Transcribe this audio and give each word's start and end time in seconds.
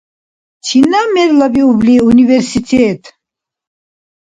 Чинаб 0.65 1.07
мерлабиубли 1.15 1.95
университет? 2.11 3.01